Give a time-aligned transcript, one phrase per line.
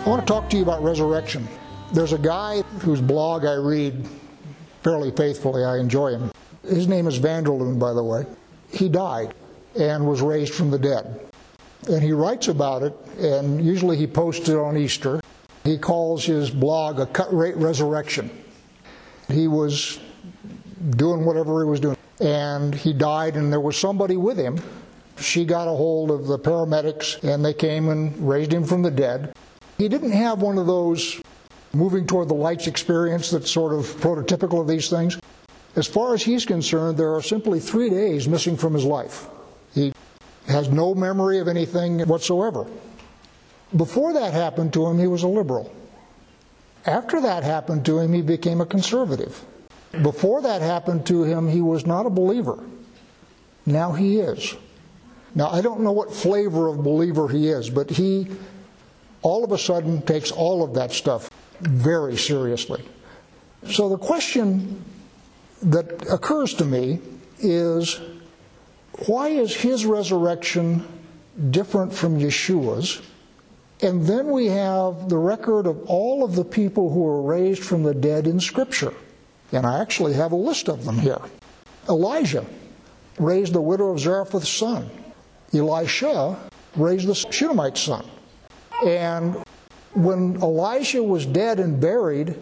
[0.00, 1.46] I want to talk to you about resurrection.
[1.92, 4.08] There's a guy whose blog I read
[4.82, 5.62] fairly faithfully.
[5.62, 6.32] I enjoy him.
[6.62, 8.24] His name is Vanderleun, by the way.
[8.70, 9.34] He died
[9.78, 11.20] and was raised from the dead.
[11.90, 15.20] And he writes about it, and usually he posts it on Easter.
[15.64, 18.30] He calls his blog a cut rate resurrection.
[19.28, 20.00] He was
[20.96, 24.58] doing whatever he was doing, and he died, and there was somebody with him.
[25.18, 28.90] She got a hold of the paramedics, and they came and raised him from the
[28.90, 29.34] dead.
[29.80, 31.22] He didn't have one of those
[31.72, 35.18] moving toward the lights experience that's sort of prototypical of these things.
[35.74, 39.28] As far as he's concerned, there are simply three days missing from his life.
[39.74, 39.94] He
[40.48, 42.66] has no memory of anything whatsoever.
[43.74, 45.74] Before that happened to him, he was a liberal.
[46.84, 49.42] After that happened to him, he became a conservative.
[50.02, 52.62] Before that happened to him, he was not a believer.
[53.64, 54.54] Now he is.
[55.34, 58.28] Now, I don't know what flavor of believer he is, but he
[59.22, 62.82] all of a sudden takes all of that stuff very seriously.
[63.70, 64.82] So the question
[65.62, 67.00] that occurs to me
[67.38, 68.00] is
[69.06, 70.86] why is his resurrection
[71.50, 73.02] different from Yeshua's?
[73.82, 77.82] And then we have the record of all of the people who were raised from
[77.82, 78.92] the dead in Scripture.
[79.52, 81.20] And I actually have a list of them here.
[81.88, 82.44] Elijah
[83.18, 84.90] raised the widow of Zarephath's son.
[85.52, 86.36] Elisha
[86.76, 88.04] raised the Shunammite's son.
[88.84, 89.36] And
[89.94, 92.36] when Elisha was dead and buried,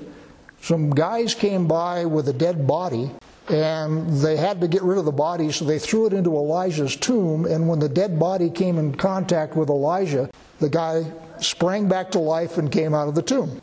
[0.60, 3.10] some guys came by with a dead body
[3.48, 6.96] and they had to get rid of the body, so they threw it into Elijah's
[6.96, 7.46] tomb.
[7.46, 10.28] And when the dead body came in contact with Elijah,
[10.60, 13.62] the guy sprang back to life and came out of the tomb.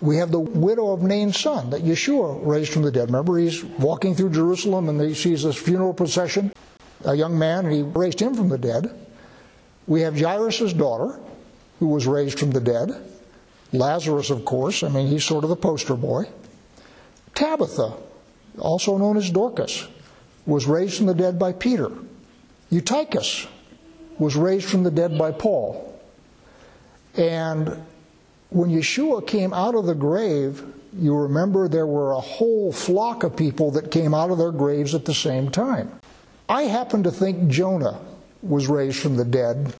[0.00, 3.08] We have the widow of Nain's son that Yeshua raised from the dead.
[3.08, 6.52] Remember, he's walking through Jerusalem and he sees this funeral procession,
[7.04, 8.90] a young man, and he raised him from the dead.
[9.86, 11.20] We have Jairus' daughter,
[11.80, 12.90] who was raised from the dead.
[13.72, 16.28] Lazarus, of course, I mean, he's sort of the poster boy.
[17.34, 17.94] Tabitha,
[18.58, 19.88] also known as Dorcas,
[20.46, 21.90] was raised from the dead by Peter.
[22.70, 23.46] Eutychus
[24.18, 25.98] was raised from the dead by Paul.
[27.16, 27.82] And
[28.50, 30.62] when Yeshua came out of the grave,
[30.92, 34.94] you remember there were a whole flock of people that came out of their graves
[34.94, 36.00] at the same time.
[36.48, 38.00] I happen to think Jonah
[38.42, 39.74] was raised from the dead.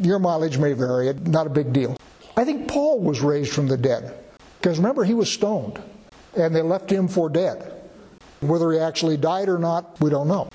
[0.00, 1.96] Your mileage may vary, not a big deal.
[2.36, 4.14] I think Paul was raised from the dead.
[4.60, 5.80] Because remember, he was stoned,
[6.36, 7.74] and they left him for dead.
[8.40, 10.48] Whether he actually died or not, we don't know.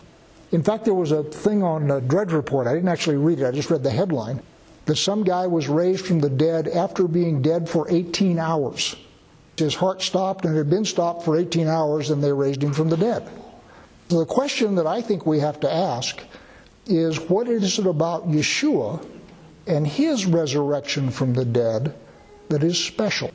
[0.52, 2.68] In fact, there was a thing on a Drudge Report.
[2.68, 4.42] I didn't actually read it, I just read the headline
[4.86, 8.96] that some guy was raised from the dead after being dead for 18 hours.
[9.58, 12.90] His heart stopped and had been stopped for 18 hours, and they raised him from
[12.90, 13.30] the dead.
[14.10, 16.22] So the question that I think we have to ask
[16.86, 19.06] is what is it about Yeshua
[19.68, 21.94] and his resurrection from the dead
[22.50, 23.32] that is special.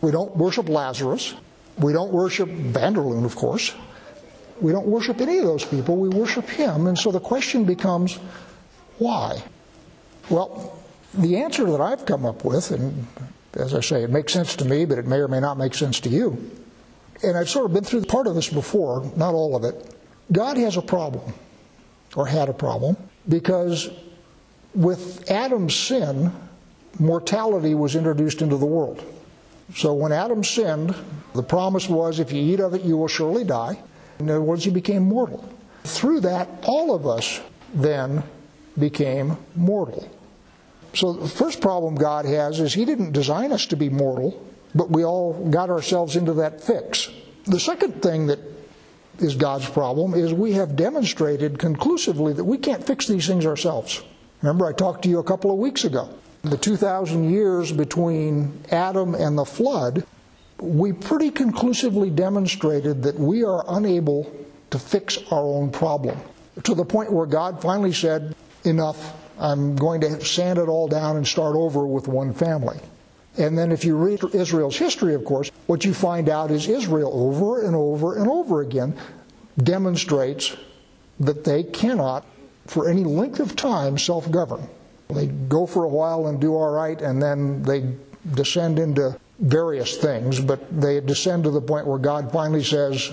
[0.00, 1.34] We don't worship Lazarus.
[1.78, 3.74] We don't worship Vanderleun, of course.
[4.60, 5.96] We don't worship any of those people.
[5.96, 6.86] We worship him.
[6.86, 8.18] And so the question becomes
[8.98, 9.42] why?
[10.30, 10.78] Well,
[11.12, 13.06] the answer that I've come up with, and
[13.54, 15.74] as I say, it makes sense to me, but it may or may not make
[15.74, 16.50] sense to you.
[17.22, 19.94] And I've sort of been through part of this before, not all of it.
[20.32, 21.32] God has a problem,
[22.14, 22.96] or had a problem,
[23.28, 23.90] because
[24.76, 26.32] with Adam's sin,
[26.98, 29.02] mortality was introduced into the world.
[29.74, 30.94] So when Adam sinned,
[31.34, 33.78] the promise was if you eat of it, you will surely die.
[34.18, 35.48] In other words, he became mortal.
[35.84, 37.40] Through that, all of us
[37.74, 38.22] then
[38.78, 40.08] became mortal.
[40.94, 44.42] So the first problem God has is He didn't design us to be mortal,
[44.74, 47.10] but we all got ourselves into that fix.
[47.44, 48.38] The second thing that
[49.18, 54.02] is God's problem is we have demonstrated conclusively that we can't fix these things ourselves.
[54.46, 56.08] Remember, I talked to you a couple of weeks ago.
[56.42, 60.06] The 2,000 years between Adam and the flood,
[60.60, 64.32] we pretty conclusively demonstrated that we are unable
[64.70, 66.16] to fix our own problem.
[66.62, 71.16] To the point where God finally said, Enough, I'm going to sand it all down
[71.16, 72.78] and start over with one family.
[73.36, 77.10] And then, if you read Israel's history, of course, what you find out is Israel
[77.12, 78.96] over and over and over again
[79.60, 80.56] demonstrates
[81.18, 82.24] that they cannot
[82.66, 84.68] for any length of time self govern.
[85.08, 87.94] They go for a while and do all right, and then they
[88.34, 93.12] descend into various things, but they descend to the point where God finally says,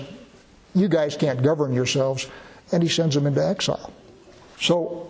[0.74, 2.26] You guys can't govern yourselves,
[2.72, 3.92] and He sends them into exile.
[4.60, 5.08] So,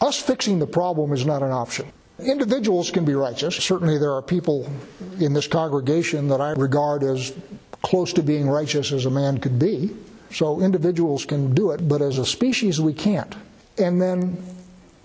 [0.00, 1.92] us fixing the problem is not an option.
[2.18, 3.56] Individuals can be righteous.
[3.56, 4.70] Certainly, there are people
[5.18, 7.34] in this congregation that I regard as
[7.82, 9.90] close to being righteous as a man could be.
[10.30, 13.34] So, individuals can do it, but as a species, we can't.
[13.78, 14.42] And then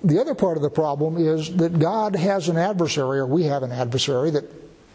[0.03, 3.63] the other part of the problem is that God has an adversary, or we have
[3.63, 4.45] an adversary, that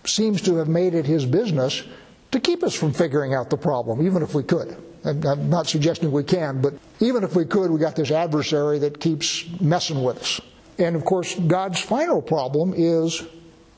[0.04, 1.82] seems to have made it his business
[2.30, 4.76] to keep us from figuring out the problem, even if we could.
[5.04, 9.00] I'm not suggesting we can, but even if we could, we got this adversary that
[9.00, 10.40] keeps messing with us.
[10.78, 13.22] And of course, God's final problem is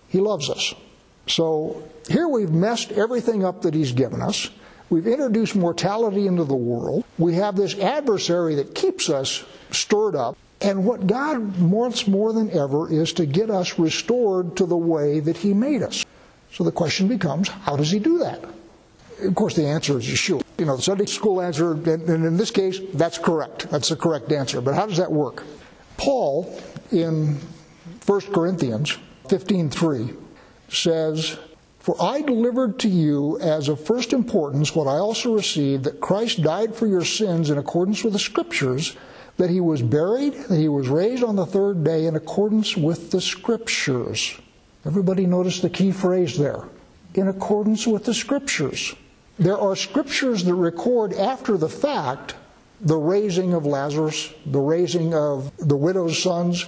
[0.08, 0.74] He loves us.
[1.26, 4.50] So here we've messed everything up that He's given us.
[4.90, 7.04] We've introduced mortality into the world.
[7.18, 10.36] We have this adversary that keeps us stirred up.
[10.60, 15.20] And what God wants more than ever is to get us restored to the way
[15.20, 16.04] that He made us.
[16.52, 18.44] So the question becomes, how does He do that?
[19.22, 20.42] Of course, the answer is Yeshua.
[20.58, 23.70] You know, the Sunday school answer, and in this case, that's correct.
[23.70, 24.60] That's the correct answer.
[24.60, 25.44] But how does that work?
[25.96, 26.60] Paul,
[26.92, 27.40] in
[28.06, 28.98] 1 Corinthians
[29.28, 30.16] 15.3,
[30.68, 31.38] says,
[31.84, 36.40] For I delivered to you as of first importance what I also received, that Christ
[36.40, 38.96] died for your sins in accordance with the Scriptures,
[39.36, 43.10] that he was buried, that he was raised on the third day in accordance with
[43.10, 44.34] the Scriptures.
[44.86, 46.64] Everybody notice the key phrase there.
[47.16, 48.94] In accordance with the Scriptures.
[49.38, 52.34] There are scriptures that record after the fact
[52.80, 56.64] the raising of Lazarus, the raising of the widow's sons.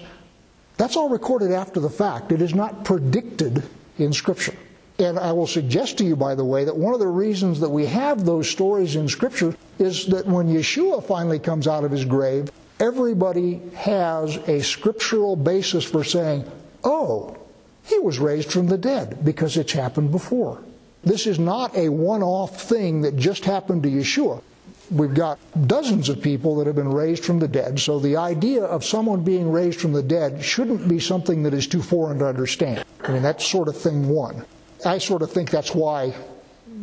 [0.76, 2.32] That's all recorded after the fact.
[2.32, 3.62] It is not predicted
[3.96, 4.52] in Scripture.
[4.98, 7.69] And I will suggest to you, by the way, that one of the reasons that
[7.69, 12.04] we have those stories in Scripture is that when Yeshua finally comes out of his
[12.04, 12.50] grave,
[12.81, 16.50] everybody has a scriptural basis for saying,
[16.82, 17.37] oh,
[17.84, 20.62] he was raised from the dead because it's happened before.
[21.04, 24.43] This is not a one off thing that just happened to Yeshua.
[24.90, 28.64] We've got dozens of people that have been raised from the dead, so the idea
[28.64, 32.26] of someone being raised from the dead shouldn't be something that is too foreign to
[32.26, 32.84] understand.
[33.02, 34.44] I mean, that's sort of thing one.
[34.86, 36.14] I sort of think that's why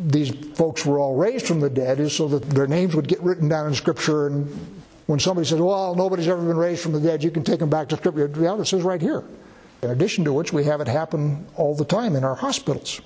[0.05, 3.21] these folks were all raised from the dead, is so that their names would get
[3.21, 4.27] written down in Scripture.
[4.27, 4.47] And
[5.05, 7.69] when somebody says, well, nobody's ever been raised from the dead, you can take them
[7.69, 8.29] back to Scripture.
[8.39, 9.23] Yeah, it says right here.
[9.81, 13.01] In addition to which, we have it happen all the time in our hospitals.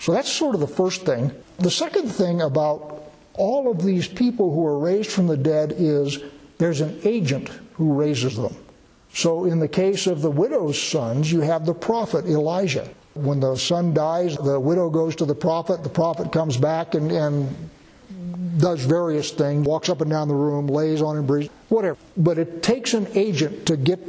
[0.00, 1.32] So that's sort of the first thing.
[1.58, 6.18] The second thing about all of these people who are raised from the dead is
[6.58, 8.54] there's an agent who raises them.
[9.12, 12.88] So in the case of the widow's sons, you have the prophet Elijah.
[13.18, 17.10] When the son dies, the widow goes to the prophet, the prophet comes back and,
[17.10, 17.70] and
[18.58, 21.98] does various things, walks up and down the room, lays on him, breathes, whatever.
[22.16, 24.00] But it takes an agent to get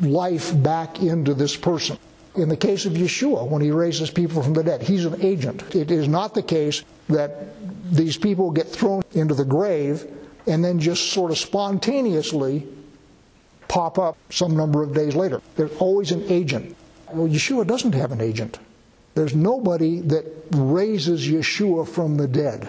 [0.00, 1.98] life back into this person.
[2.34, 5.74] In the case of Yeshua, when he raises people from the dead, he's an agent.
[5.74, 7.54] It is not the case that
[7.90, 10.06] these people get thrown into the grave
[10.46, 12.66] and then just sort of spontaneously
[13.68, 15.40] pop up some number of days later.
[15.56, 16.75] There's always an agent.
[17.12, 18.58] Well, Yeshua doesn't have an agent.
[19.14, 22.68] There's nobody that raises Yeshua from the dead.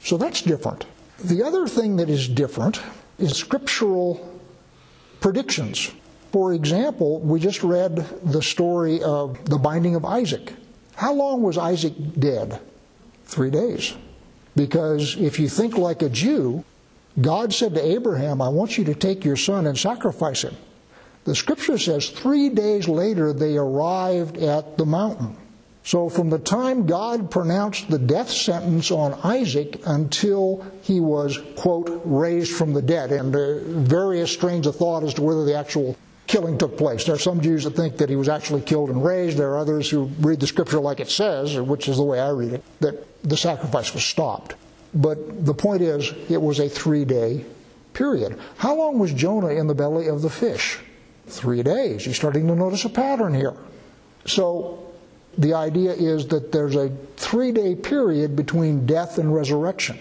[0.00, 0.86] So that's different.
[1.18, 2.80] The other thing that is different
[3.18, 4.40] is scriptural
[5.20, 5.90] predictions.
[6.32, 10.52] For example, we just read the story of the binding of Isaac.
[10.94, 12.60] How long was Isaac dead?
[13.24, 13.94] Three days.
[14.54, 16.64] Because if you think like a Jew,
[17.20, 20.56] God said to Abraham, I want you to take your son and sacrifice him.
[21.28, 25.36] The scripture says three days later they arrived at the mountain.
[25.84, 32.00] So from the time God pronounced the death sentence on Isaac until he was, quote,
[32.06, 35.98] raised from the dead, and uh, various strains of thought as to whether the actual
[36.28, 37.04] killing took place.
[37.04, 39.36] There are some Jews that think that he was actually killed and raised.
[39.36, 42.30] There are others who read the scripture like it says, which is the way I
[42.30, 44.54] read it, that the sacrifice was stopped.
[44.94, 47.44] But the point is, it was a three day
[47.92, 48.38] period.
[48.56, 50.78] How long was Jonah in the belly of the fish?
[51.28, 52.06] Three days.
[52.06, 53.54] You're starting to notice a pattern here.
[54.26, 54.92] So
[55.36, 59.98] the idea is that there's a three day period between death and resurrection.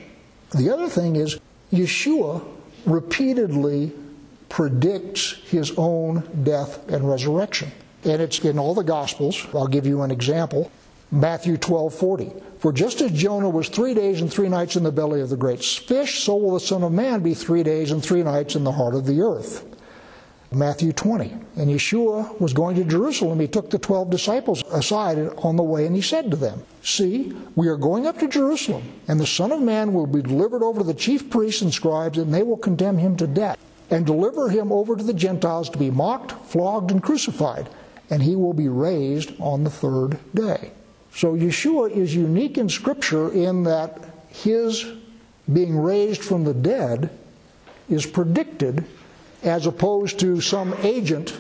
[0.55, 1.39] The other thing is,
[1.71, 2.43] Yeshua
[2.85, 3.91] repeatedly
[4.49, 7.71] predicts his own death and resurrection.
[8.03, 9.45] And it's in all the Gospels.
[9.53, 10.71] I'll give you an example.
[11.11, 12.31] Matthew 12:40.
[12.59, 15.37] For just as Jonah was 3 days and 3 nights in the belly of the
[15.37, 18.63] great fish, so will the son of man be 3 days and 3 nights in
[18.63, 19.63] the heart of the earth.
[20.51, 21.33] Matthew 20.
[21.57, 23.39] And Yeshua was going to Jerusalem.
[23.39, 27.33] He took the 12 disciples aside on the way and he said to them, See,
[27.55, 30.79] we are going up to Jerusalem, and the Son of Man will be delivered over
[30.79, 33.57] to the chief priests and scribes, and they will condemn him to death
[33.89, 37.69] and deliver him over to the Gentiles to be mocked, flogged, and crucified,
[38.09, 40.71] and he will be raised on the third day.
[41.13, 43.99] So Yeshua is unique in Scripture in that
[44.29, 44.85] his
[45.51, 47.09] being raised from the dead
[47.89, 48.85] is predicted
[49.47, 51.33] as opposed to some agent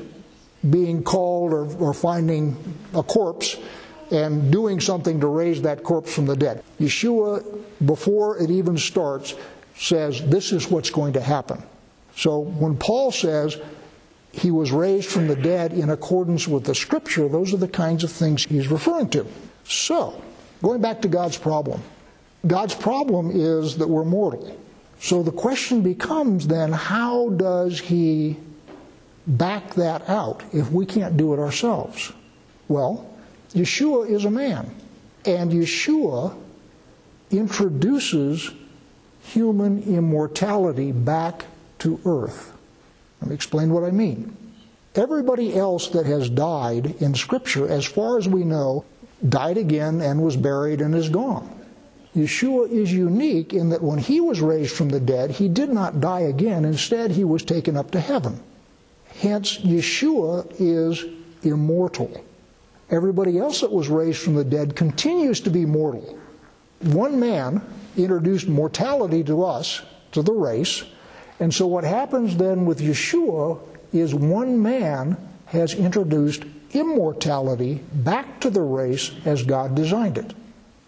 [0.69, 2.55] being called or, or finding
[2.93, 3.57] a corpse
[4.11, 6.63] and doing something to raise that corpse from the dead.
[6.79, 7.43] Yeshua,
[7.85, 9.35] before it even starts,
[9.75, 11.61] says this is what's going to happen.
[12.15, 13.57] So when Paul says
[14.31, 18.03] he was raised from the dead in accordance with the scripture, those are the kinds
[18.03, 19.27] of things he's referring to.
[19.65, 20.21] So,
[20.63, 21.81] going back to God's problem,
[22.45, 24.57] God's problem is that we're mortal.
[24.99, 28.37] So the question becomes then how does He
[29.25, 32.11] back that out if we can't do it ourselves?
[32.67, 33.09] Well,
[33.53, 34.69] Yeshua is a man,
[35.25, 36.35] and Yeshua
[37.31, 38.51] introduces
[39.21, 41.45] human immortality back
[41.79, 42.53] to earth.
[43.21, 44.35] Let me explain what I mean.
[44.95, 48.83] Everybody else that has died in Scripture, as far as we know,
[49.27, 51.56] died again and was buried and is gone.
[52.17, 56.01] Yeshua is unique in that when he was raised from the dead, he did not
[56.01, 56.65] die again.
[56.65, 58.39] Instead, he was taken up to heaven.
[59.21, 61.05] Hence, Yeshua is
[61.43, 62.09] immortal.
[62.89, 66.17] Everybody else that was raised from the dead continues to be mortal.
[66.81, 67.61] One man
[67.95, 69.81] introduced mortality to us,
[70.13, 70.83] to the race,
[71.39, 73.59] and so what happens then with Yeshua
[73.93, 76.43] is one man has introduced
[76.73, 80.33] immortality back to the race as God designed it.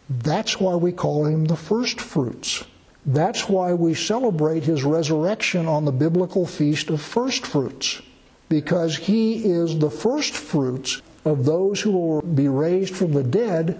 [0.09, 2.63] That's why we call him the first fruits.
[3.05, 8.01] That's why we celebrate his resurrection on the biblical feast of first fruits,
[8.49, 13.79] because he is the first fruits of those who will be raised from the dead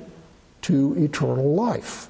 [0.61, 2.09] to eternal life,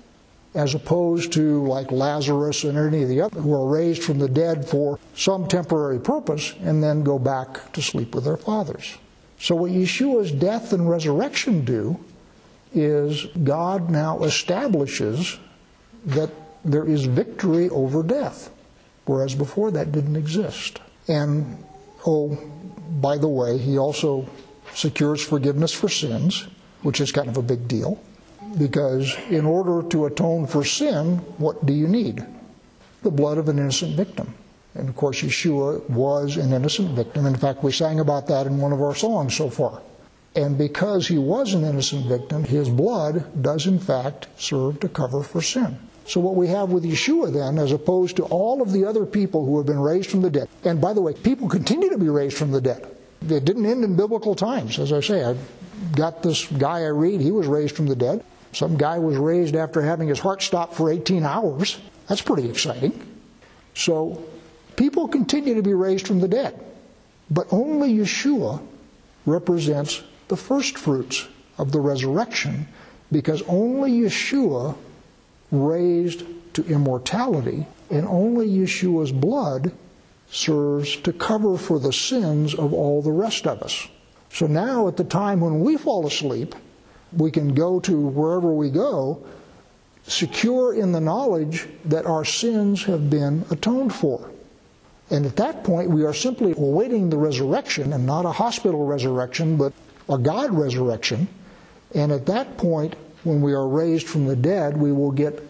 [0.54, 4.28] as opposed to like Lazarus and any of the others who are raised from the
[4.28, 8.98] dead for some temporary purpose and then go back to sleep with their fathers.
[9.40, 11.98] So, what Yeshua's death and resurrection do
[12.74, 15.40] is God now establishes
[16.06, 16.30] that
[16.64, 18.50] there is victory over death,
[19.06, 20.80] whereas before that didn't exist.
[21.08, 21.64] And,
[22.06, 22.38] oh,
[23.02, 24.28] by the way, he also
[24.74, 26.48] secures forgiveness for sins,
[26.84, 28.00] which is kind of a big deal,
[28.58, 32.26] because in order to atone for sin, what do you need?
[33.04, 34.34] The blood of an innocent victim.
[34.76, 37.26] And of course, Yeshua was an innocent victim.
[37.26, 39.82] In fact, we sang about that in one of our songs so far.
[40.36, 45.24] And because he was an innocent victim, his blood does in fact serve to cover
[45.24, 45.80] for sin.
[46.06, 49.46] So, what we have with Yeshua then, as opposed to all of the other people
[49.46, 52.10] who have been raised from the dead, and by the way, people continue to be
[52.10, 52.88] raised from the dead.
[53.22, 54.80] It didn't end in biblical times.
[54.80, 55.40] As I say, I've
[55.96, 58.24] got this guy I read, he was raised from the dead.
[58.54, 61.80] Some guy was raised after having his heart stopped for 18 hours.
[62.08, 63.00] That's pretty exciting.
[63.76, 64.24] So,
[64.78, 66.60] people continue to be raised from the dead.
[67.30, 68.62] But only Yeshua
[69.28, 72.68] represents the first fruits of the resurrection
[73.12, 74.78] because only Yeshua
[75.52, 79.72] raised to immortality and only Yeshua's blood
[80.32, 83.88] serves to cover for the sins of all the rest of us.
[84.32, 86.54] So now, at the time when we fall asleep,
[87.12, 89.26] we can go to wherever we go,
[90.04, 94.30] secure in the knowledge that our sins have been atoned for.
[95.10, 99.58] And at that point, we are simply awaiting the resurrection, and not a hospital resurrection,
[99.58, 99.74] but
[100.10, 101.28] a God resurrection.
[101.94, 105.42] And at that point, when we are raised from the dead, we will get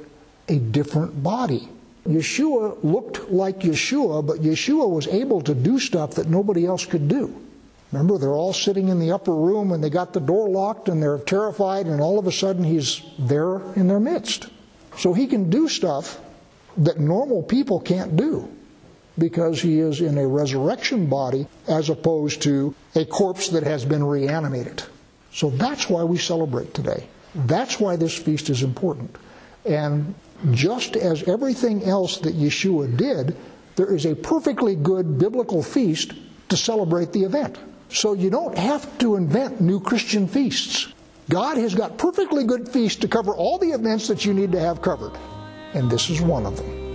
[0.47, 1.69] a different body.
[2.07, 7.07] Yeshua looked like Yeshua, but Yeshua was able to do stuff that nobody else could
[7.07, 7.35] do.
[7.91, 11.01] Remember, they're all sitting in the upper room and they got the door locked and
[11.01, 14.49] they're terrified, and all of a sudden he's there in their midst.
[14.97, 16.19] So he can do stuff
[16.77, 18.49] that normal people can't do
[19.19, 24.03] because he is in a resurrection body as opposed to a corpse that has been
[24.03, 24.83] reanimated.
[25.31, 27.07] So that's why we celebrate today.
[27.35, 29.15] That's why this feast is important.
[29.65, 30.15] And
[30.51, 33.35] just as everything else that Yeshua did,
[33.75, 36.13] there is a perfectly good biblical feast
[36.49, 37.57] to celebrate the event.
[37.89, 40.93] So you don't have to invent new Christian feasts.
[41.29, 44.59] God has got perfectly good feasts to cover all the events that you need to
[44.59, 45.13] have covered.
[45.73, 46.88] And this is one of them.